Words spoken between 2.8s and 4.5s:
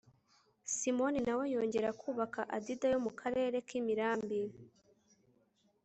yo mu karere k'imirambi